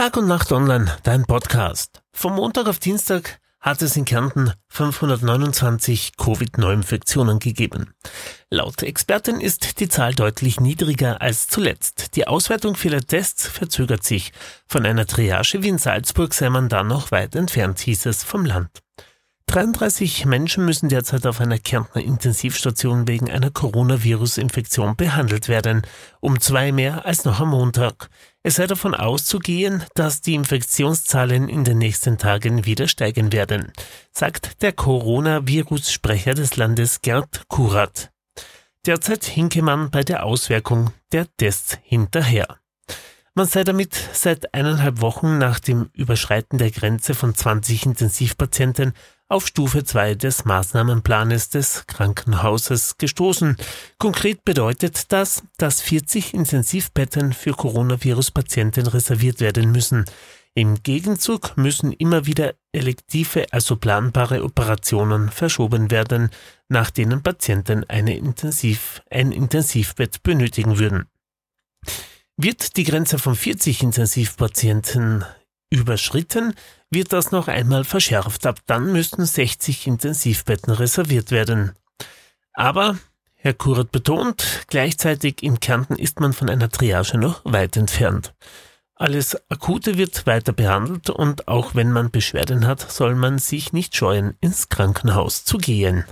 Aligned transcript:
Tag 0.00 0.16
und 0.16 0.28
Nacht 0.28 0.50
Online, 0.50 0.96
dein 1.02 1.26
Podcast. 1.26 2.00
Vom 2.14 2.36
Montag 2.36 2.68
auf 2.68 2.78
Dienstag 2.78 3.38
hat 3.60 3.82
es 3.82 3.98
in 3.98 4.06
Kärnten 4.06 4.54
529 4.68 6.12
Covid-Neuinfektionen 6.16 7.38
gegeben. 7.38 7.92
Laut 8.48 8.82
Experten 8.82 9.42
ist 9.42 9.78
die 9.78 9.90
Zahl 9.90 10.14
deutlich 10.14 10.58
niedriger 10.58 11.20
als 11.20 11.48
zuletzt. 11.48 12.16
Die 12.16 12.26
Auswertung 12.26 12.76
vieler 12.76 13.02
Tests 13.02 13.46
verzögert 13.46 14.02
sich. 14.02 14.32
Von 14.66 14.86
einer 14.86 15.04
Triage 15.04 15.62
wie 15.62 15.68
in 15.68 15.76
Salzburg 15.76 16.32
sei 16.32 16.48
man 16.48 16.70
da 16.70 16.82
noch 16.82 17.10
weit 17.10 17.34
entfernt, 17.34 17.80
hieß 17.80 18.06
es 18.06 18.24
vom 18.24 18.46
Land. 18.46 18.70
33 19.50 20.26
Menschen 20.26 20.64
müssen 20.64 20.88
derzeit 20.88 21.26
auf 21.26 21.40
einer 21.40 21.58
Kärntner 21.58 22.00
Intensivstation 22.00 23.08
wegen 23.08 23.32
einer 23.32 23.50
Coronavirus-Infektion 23.50 24.94
behandelt 24.94 25.48
werden, 25.48 25.82
um 26.20 26.38
zwei 26.38 26.70
mehr 26.70 27.04
als 27.04 27.24
noch 27.24 27.40
am 27.40 27.48
Montag. 27.48 28.10
Es 28.44 28.54
sei 28.54 28.68
davon 28.68 28.94
auszugehen, 28.94 29.82
dass 29.96 30.20
die 30.20 30.36
Infektionszahlen 30.36 31.48
in 31.48 31.64
den 31.64 31.78
nächsten 31.78 32.16
Tagen 32.16 32.64
wieder 32.64 32.86
steigen 32.86 33.32
werden, 33.32 33.72
sagt 34.12 34.62
der 34.62 34.70
Coronavirus-Sprecher 34.70 36.34
des 36.34 36.54
Landes 36.54 37.02
Gerd 37.02 37.48
Kurat. 37.48 38.12
Derzeit 38.86 39.24
hinke 39.24 39.62
man 39.62 39.90
bei 39.90 40.04
der 40.04 40.26
Auswirkung 40.26 40.92
der 41.10 41.26
Tests 41.38 41.76
hinterher. 41.82 42.60
Man 43.34 43.46
sei 43.46 43.64
damit 43.64 43.94
seit 44.12 44.54
eineinhalb 44.54 45.00
Wochen 45.00 45.38
nach 45.38 45.58
dem 45.58 45.90
Überschreiten 45.92 46.56
der 46.56 46.70
Grenze 46.70 47.14
von 47.14 47.34
20 47.34 47.86
Intensivpatienten 47.86 48.94
auf 49.30 49.46
Stufe 49.46 49.84
2 49.84 50.16
des 50.16 50.44
Maßnahmenplanes 50.44 51.48
des 51.50 51.86
Krankenhauses 51.86 52.98
gestoßen. 52.98 53.56
Konkret 53.98 54.44
bedeutet 54.44 55.12
das, 55.12 55.44
dass 55.56 55.80
40 55.80 56.34
Intensivbetten 56.34 57.32
für 57.32 57.52
Coronavirus-Patienten 57.52 58.88
reserviert 58.88 59.40
werden 59.40 59.70
müssen. 59.70 60.04
Im 60.54 60.82
Gegenzug 60.82 61.56
müssen 61.56 61.92
immer 61.92 62.26
wieder 62.26 62.54
elektive, 62.72 63.46
also 63.52 63.76
planbare 63.76 64.42
Operationen 64.42 65.30
verschoben 65.30 65.92
werden, 65.92 66.30
nach 66.68 66.90
denen 66.90 67.22
Patienten 67.22 67.84
eine 67.88 68.16
Intensiv, 68.16 69.00
ein 69.10 69.30
Intensivbett 69.30 70.24
benötigen 70.24 70.78
würden. 70.78 71.06
Wird 72.36 72.76
die 72.76 72.84
Grenze 72.84 73.18
von 73.18 73.36
40 73.36 73.82
Intensivpatienten 73.82 75.24
überschritten, 75.70 76.54
wird 76.90 77.12
das 77.12 77.30
noch 77.30 77.48
einmal 77.48 77.84
verschärft. 77.84 78.46
Ab 78.46 78.60
dann 78.66 78.92
müssten 78.92 79.24
60 79.24 79.86
Intensivbetten 79.86 80.72
reserviert 80.72 81.30
werden. 81.30 81.72
Aber, 82.52 82.98
Herr 83.36 83.54
Kurat 83.54 83.90
betont, 83.90 84.64
gleichzeitig 84.66 85.42
in 85.42 85.60
Kärnten 85.60 85.96
ist 85.96 86.20
man 86.20 86.32
von 86.32 86.50
einer 86.50 86.68
Triage 86.68 87.16
noch 87.16 87.40
weit 87.44 87.76
entfernt. 87.76 88.34
Alles 88.96 89.38
Akute 89.48 89.96
wird 89.96 90.26
weiter 90.26 90.52
behandelt 90.52 91.08
und 91.08 91.48
auch 91.48 91.74
wenn 91.74 91.90
man 91.90 92.10
Beschwerden 92.10 92.66
hat, 92.66 92.80
soll 92.90 93.14
man 93.14 93.38
sich 93.38 93.72
nicht 93.72 93.96
scheuen, 93.96 94.36
ins 94.42 94.68
Krankenhaus 94.68 95.44
zu 95.44 95.56
gehen. 95.56 96.04